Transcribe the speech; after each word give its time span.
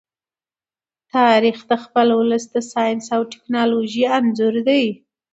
تاریخ 1.13 1.57
د 1.69 1.71
خپل 1.83 2.07
ولس 2.19 2.43
د 2.51 2.55
ساینس 2.71 3.05
او 3.15 3.21
ټیکنالوژۍ 3.33 4.03
انځور 4.17 4.55
دی. 4.67 4.83